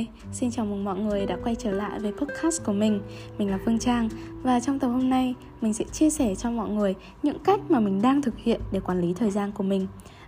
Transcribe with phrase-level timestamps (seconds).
[0.00, 0.08] đây.
[0.32, 3.00] Xin chào mừng mọi người đã quay trở lại với podcast của mình.
[3.38, 4.08] Mình là Phương Trang
[4.42, 7.80] và trong tập hôm nay, mình sẽ chia sẻ cho mọi người những cách mà
[7.80, 9.86] mình đang thực hiện để quản lý thời gian của mình.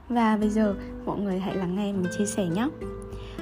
[0.09, 0.75] Và bây giờ,
[1.07, 2.69] mọi người hãy lắng nghe mình chia sẻ nhé.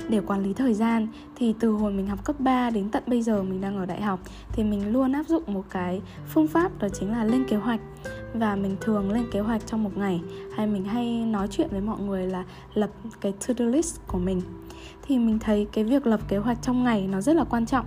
[0.08, 3.22] Để quản lý thời gian thì từ hồi mình học cấp 3 đến tận bây
[3.22, 4.20] giờ mình đang ở đại học
[4.52, 7.80] thì mình luôn áp dụng một cái phương pháp đó chính là lên kế hoạch
[8.34, 10.20] và mình thường lên kế hoạch trong một ngày
[10.56, 12.44] hay mình hay nói chuyện với mọi người là
[12.74, 12.90] lập
[13.20, 14.40] cái to-do list của mình
[15.02, 17.86] thì mình thấy cái việc lập kế hoạch trong ngày nó rất là quan trọng.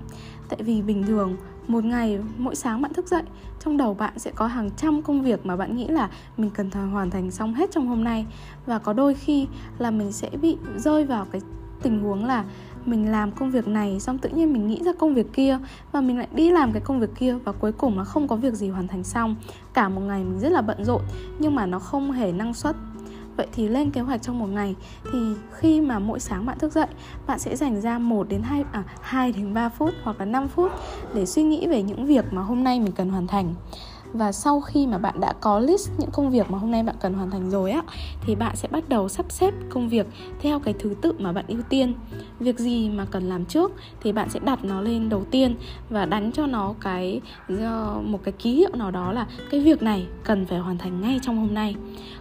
[0.50, 1.36] Tại vì bình thường,
[1.68, 3.24] một ngày, mỗi sáng bạn thức dậy,
[3.60, 6.72] trong đầu bạn sẽ có hàng trăm công việc mà bạn nghĩ là mình cần
[6.72, 8.26] hoàn thành xong hết trong hôm nay.
[8.66, 11.42] Và có đôi khi là mình sẽ bị rơi vào cái
[11.82, 12.44] tình huống là
[12.86, 15.60] mình làm công việc này xong tự nhiên mình nghĩ ra công việc kia
[15.92, 18.36] và mình lại đi làm cái công việc kia và cuối cùng là không có
[18.36, 19.36] việc gì hoàn thành xong.
[19.74, 21.02] Cả một ngày mình rất là bận rộn,
[21.40, 22.76] nhưng mà nó không hề năng suất.
[23.38, 24.76] Vậy thì lên kế hoạch trong một ngày.
[25.12, 25.20] Thì
[25.52, 26.88] khi mà mỗi sáng bạn thức dậy,
[27.28, 30.48] bạn sẽ dành ra 1 đến 2 à 2 đến 3 phút hoặc là 5
[30.48, 30.72] phút
[31.14, 33.54] để suy nghĩ về những việc mà hôm nay mình cần hoàn thành
[34.14, 36.96] và sau khi mà bạn đã có list những công việc mà hôm nay bạn
[37.02, 37.82] cần hoàn thành rồi á,
[38.22, 40.08] thì bạn sẽ bắt đầu sắp xếp công việc
[40.42, 41.94] theo cái thứ tự mà bạn ưu tiên.
[42.40, 45.56] Việc gì mà cần làm trước thì bạn sẽ đặt nó lên đầu tiên
[45.90, 49.82] và đánh cho nó cái ờ, một cái ký hiệu nào đó là cái việc
[49.82, 51.76] này cần phải hoàn thành ngay trong hôm nay.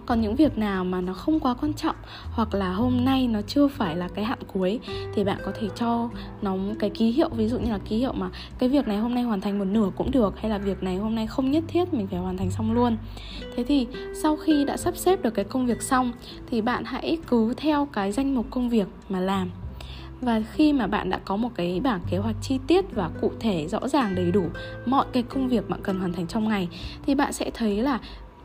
[0.07, 1.97] Còn những việc nào mà nó không quá quan trọng
[2.33, 4.81] hoặc là hôm nay nó chưa phải là cái hạn cuối
[5.15, 6.09] thì bạn có thể cho
[6.43, 9.15] nó cái ký hiệu, ví dụ như là ký hiệu mà cái việc này hôm
[9.15, 11.65] nay hoàn thành một nửa cũng được hay là việc này hôm nay không nhất
[11.69, 12.97] thiết mình phải hoàn thành xong luôn.
[13.57, 13.87] Thế thì
[14.23, 16.13] sau khi đã sắp xếp được cái công việc xong,
[16.51, 19.51] thì bạn hãy cứ theo cái danh mục công việc mà làm.
[20.21, 23.33] Và khi mà bạn đã có một cái bảng kế hoạch chi tiết và cụ
[23.41, 24.45] thể, rõ ràng, đầy đủ
[24.87, 26.69] mọi cái công việc bạn cần hoàn thành trong ngày,
[27.07, 27.99] thì bạn sẽ thấy là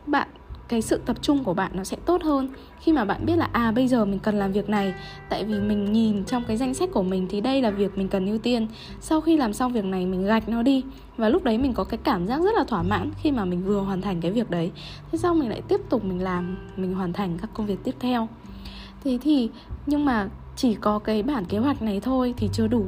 [0.05, 0.27] bạn
[0.67, 2.49] cái sự tập trung của bạn nó sẽ tốt hơn.
[2.79, 4.93] Khi mà bạn biết là à bây giờ mình cần làm việc này,
[5.29, 8.08] tại vì mình nhìn trong cái danh sách của mình thì đây là việc mình
[8.08, 8.67] cần ưu tiên.
[9.02, 10.83] Sau khi làm xong việc này, mình gạch nó đi.
[11.17, 13.64] Và lúc đấy mình có cái cảm giác rất là thỏa mãn khi mà mình
[13.65, 14.71] vừa hoàn thành cái việc đấy.
[15.11, 17.95] Thế sau mình lại tiếp tục mình làm, mình hoàn thành các công việc tiếp
[17.99, 18.27] theo.
[19.03, 19.49] Thế thì,
[19.86, 22.86] nhưng mà chỉ có cái bản kế hoạch này thôi thì chưa đủ.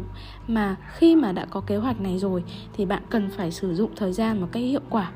[0.48, 2.44] Mà khi mà đã có kế hoạch này rồi
[2.74, 5.12] thì bạn cần phải sử dụng thời gian một cách hiệu quả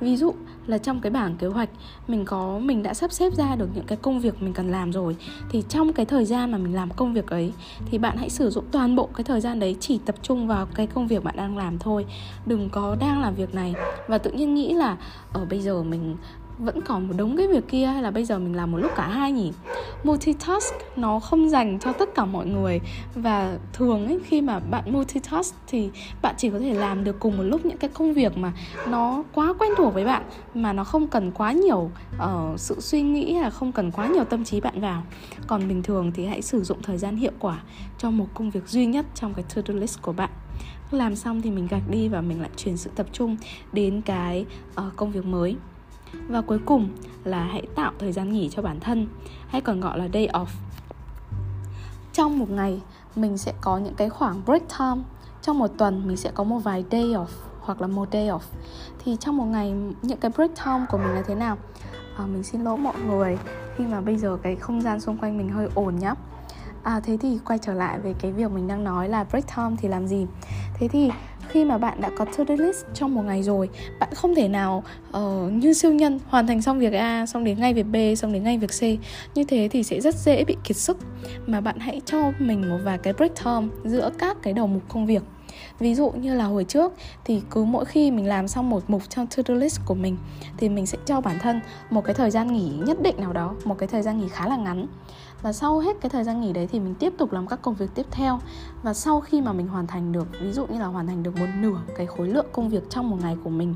[0.00, 0.34] ví dụ
[0.66, 1.68] là trong cái bảng kế hoạch,
[2.08, 4.92] mình có, mình đã sắp xếp ra được những cái công việc mình cần làm
[4.92, 5.16] rồi,
[5.50, 7.52] thì trong cái thời gian mà mình làm công việc ấy,
[7.86, 10.66] thì bạn hãy sử dụng toàn bộ cái thời gian đấy chỉ tập trung vào
[10.74, 12.06] cái công việc bạn đang làm thôi.
[12.46, 13.74] Đừng có đang làm việc này.
[14.08, 14.96] Và tự nhiên nghĩ là
[15.32, 16.16] ở bây giờ mình
[16.58, 18.90] vẫn còn một đống cái việc kia hay là bây giờ mình làm một lúc
[18.96, 19.52] cả hai nhỉ?
[20.04, 22.80] Multitask nó không dành cho tất cả mọi người.
[23.14, 25.90] Và thường ấy khi mà bạn multitask thì
[26.22, 28.52] bạn chỉ có thể làm được cùng một lúc những cái công việc mà
[28.88, 30.22] nó quá quen thuộc với bạn
[30.54, 34.06] mà nó không cần quá nhiều uh, sự suy nghĩ hay là không cần quá
[34.06, 35.02] nhiều tâm trí bạn vào.
[35.46, 37.62] Còn bình thường thì hãy sử dụng thời gian hiệu quả
[37.98, 40.30] cho một công việc duy nhất trong cái to-do list của bạn.
[40.90, 43.36] Làm xong thì mình gạch đi và mình lại chuyển sự tập trung
[43.72, 45.56] đến cái uh, công việc mới
[46.28, 46.88] và cuối cùng
[47.24, 49.06] là hãy tạo thời gian nghỉ cho bản thân
[49.48, 50.46] hay còn gọi là day off.
[52.12, 52.80] Trong một ngày
[53.16, 55.02] mình sẽ có những cái khoảng break time.
[55.42, 57.26] Trong một tuần mình sẽ có một vài day off
[57.60, 58.40] hoặc là một day off.
[59.04, 61.56] Thì trong một ngày những cái break time của mình là thế nào?
[62.16, 63.38] À, mình xin lỗi mọi người
[63.76, 66.14] khi mà bây giờ cái không gian xung quanh mình hơi ồn nhá.
[66.82, 69.76] À thế thì quay trở lại về cái việc mình đang nói là break time
[69.78, 70.26] thì làm gì?
[70.74, 71.10] Thế thì
[71.50, 73.68] khi mà bạn đã có to-do list trong một ngày rồi
[74.00, 74.84] bạn không thể nào
[75.16, 78.32] uh, như siêu nhân hoàn thành xong việc A xong đến ngay việc B xong
[78.32, 78.82] đến ngay việc C.
[79.36, 80.98] Như thế thì sẽ rất dễ bị kiệt sức.
[81.46, 84.82] Mà bạn hãy cho mình một vài cái break time giữa các cái đầu mục
[84.88, 85.22] công việc
[85.78, 86.92] ví dụ như là hồi trước
[87.24, 90.16] thì cứ mỗi khi mình làm xong một mục trong to-do list của mình
[90.56, 93.54] thì mình sẽ cho bản thân một cái thời gian nghỉ nhất định nào đó,
[93.64, 94.86] một cái thời gian nghỉ khá là ngắn.
[95.42, 97.74] Và sau hết cái thời gian nghỉ đấy thì mình tiếp tục làm các công
[97.74, 98.38] việc tiếp theo.
[98.82, 101.36] Và sau khi mà mình hoàn thành được, ví dụ như là hoàn thành được
[101.40, 103.74] một nửa cái khối lượng công việc trong một ngày của mình,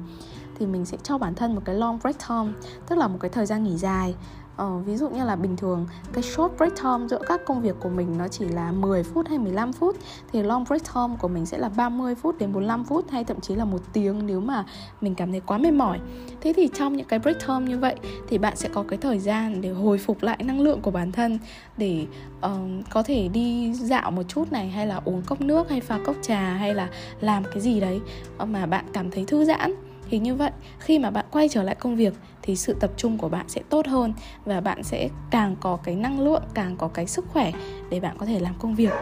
[0.58, 2.52] thì mình sẽ cho bản thân một cái long break time,
[2.88, 4.14] tức là một cái thời gian nghỉ dài.
[4.56, 7.76] Ờ, ví dụ như là bình thường cái short break time giữa các công việc
[7.80, 9.96] của mình nó chỉ là 10 phút hay 15 phút
[10.32, 13.40] thì long break time của mình sẽ là 30 phút đến 45 phút hay thậm
[13.40, 14.64] chí là một tiếng nếu mà
[15.00, 16.00] mình cảm thấy quá mệt mỏi.
[16.40, 17.94] Thế thì trong những cái break time như vậy
[18.28, 21.12] thì bạn sẽ có cái thời gian để hồi phục lại năng lượng của bản
[21.12, 21.38] thân
[21.76, 22.06] để
[22.46, 22.50] uh,
[22.90, 26.16] có thể đi dạo một chút này hay là uống cốc nước hay pha cốc
[26.22, 26.88] trà hay là
[27.20, 28.00] làm cái gì đấy
[28.46, 30.50] mà bạn cảm thấy thư giãn thì như vậy.
[30.78, 33.62] Khi mà bạn quay trở lại công việc thì sự tập trung của bạn sẽ
[33.68, 34.12] tốt hơn
[34.44, 37.52] và bạn sẽ càng có cái năng lượng, càng có cái sức khỏe
[37.90, 38.92] để bạn có thể làm công việc.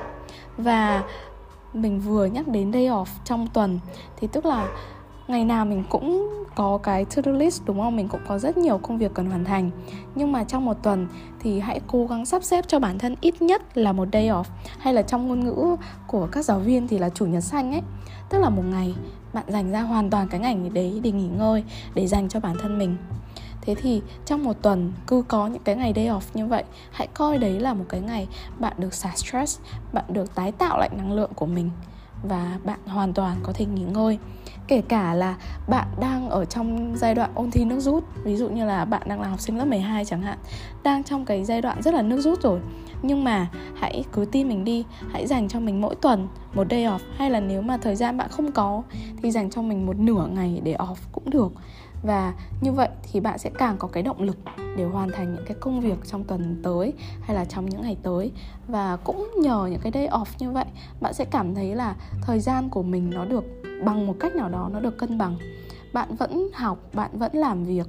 [0.56, 1.04] Và
[1.72, 3.78] mình vừa nhắc đến day off trong tuần,
[4.16, 4.68] thì tức là
[5.28, 7.96] ngày nào mình cũng có cái to-do list, đúng không?
[7.96, 9.70] Mình cũng có rất nhiều công việc cần hoàn thành.
[10.14, 11.06] Nhưng mà trong một tuần
[11.40, 14.44] thì hãy cố gắng sắp xếp cho bản thân ít nhất là một day off.
[14.78, 15.76] Hay là trong ngôn ngữ
[16.06, 17.82] của các giáo viên thì là chủ nhật xanh ấy.
[18.28, 18.94] Tức là một ngày
[19.32, 21.64] bạn dành ra hoàn toàn cái ngày đấy để nghỉ ngơi,
[21.94, 22.96] Để dành cho bản thân mình.
[23.60, 27.06] Thế thì trong một tuần cứ có những cái ngày day off như vậy, Hãy
[27.06, 28.28] coi đấy là một cái ngày
[28.58, 29.60] bạn được xả stress,
[29.92, 31.70] Bạn được tái tạo lại năng lượng của mình
[32.22, 34.18] Và bạn hoàn toàn có thể nghỉ ngơi
[34.68, 35.36] kể cả là
[35.68, 39.02] bạn đang ở trong giai đoạn ôn thi nước rút, ví dụ như là bạn
[39.06, 40.38] đang là học sinh lớp 12 chẳng hạn,
[40.82, 42.60] đang trong cái giai đoạn rất là nước rút rồi.
[43.02, 46.84] Nhưng mà hãy cứ tin mình đi, hãy dành cho mình mỗi tuần một day
[46.84, 48.82] off, hay là nếu mà thời gian bạn không có,
[49.22, 51.52] thì dành cho mình một nửa ngày để off cũng được.
[52.02, 54.38] Và như vậy thì bạn sẽ càng có cái động lực
[54.76, 57.96] để hoàn thành những cái công việc trong tuần tới hay là trong những ngày
[58.02, 58.32] tới.
[58.68, 60.64] Và cũng nhờ những cái day off như vậy,
[61.00, 63.44] bạn sẽ cảm thấy là thời gian của mình nó được
[63.84, 65.36] bằng một cách nào đó nó được cân bằng.
[65.92, 67.86] Bạn vẫn học, bạn vẫn làm việc,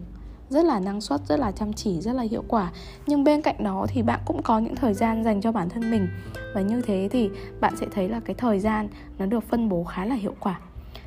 [0.49, 2.71] rất là năng suất, rất là chăm chỉ, rất là hiệu quả.
[3.07, 5.91] Nhưng bên cạnh đó thì bạn cũng có những thời gian dành cho bản thân
[5.91, 6.07] mình.
[6.55, 7.29] Và như thế thì
[7.59, 8.87] bạn sẽ thấy là cái thời gian
[9.17, 10.59] nó được phân bố khá là hiệu quả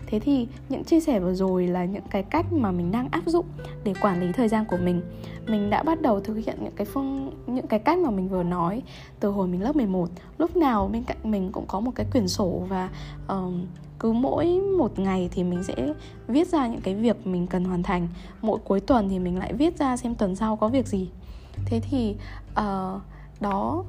[0.06, 3.22] thế thì những chia sẻ vừa rồi là những cái cách mà mình đang áp
[3.26, 3.46] dụng
[3.84, 5.02] để quản lý thời gian của mình.
[5.46, 8.42] Mình đã bắt đầu thực hiện những cái phương những cái cách mà mình vừa
[8.42, 8.82] nói
[9.20, 10.08] từ hồi mình lớp 11
[10.38, 12.90] lúc nào bên cạnh mình cũng có một cái quyển sổ và
[13.32, 13.54] uh,
[13.98, 15.74] cứ mỗi một ngày thì mình sẽ
[16.28, 18.08] viết ra những cái việc mình cần hoàn thành.
[18.42, 21.08] Mỗi cuối tuần thì mình lại viết ra xem tuần sau có việc gì.
[21.66, 22.16] Thế thì
[22.50, 23.00] uh,
[23.40, 23.84] đó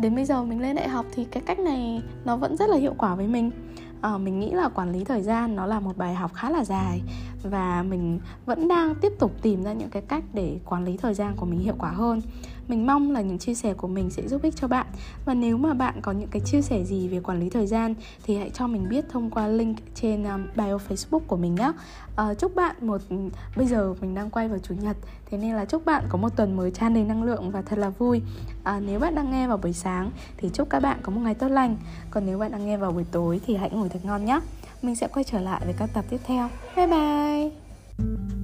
[0.00, 2.76] đến bây giờ mình lên đại học thì cái cách này nó vẫn rất là
[2.76, 3.50] hiệu quả với mình
[4.00, 6.64] à, mình nghĩ là quản lý thời gian nó là một bài học khá là
[6.64, 7.02] dài
[7.42, 11.14] và mình vẫn đang tiếp tục tìm ra những cái cách để quản lý thời
[11.14, 12.20] gian của mình hiệu quả hơn
[12.68, 14.86] mình mong là những chia sẻ của mình sẽ giúp ích cho bạn.
[15.24, 17.94] Và nếu mà bạn có những cái chia sẻ gì về quản lý thời gian
[18.24, 21.62] thì hãy cho mình biết thông qua link trên um, bio facebook của mình nhé
[21.64, 21.72] à,
[22.16, 23.16] ờ, chúc bạn một ừ,
[23.56, 24.96] bây giờ mình đang quay vào chủ nhật
[25.30, 27.78] thế nên là chúc bạn có một tuần mới tràn đầy năng lượng và thật
[27.78, 28.22] là vui.
[28.64, 31.34] À, nếu bạn đang nghe vào buổi sáng thì chúc các bạn có một ngày
[31.34, 31.76] tốt lành.
[32.10, 34.40] Còn nếu bạn đang nghe vào buổi tối thì hãy ngủ thật ngon nhé
[34.82, 36.48] mình sẽ quay trở lại với các tập tiếp theo.
[36.76, 38.37] Bye bye!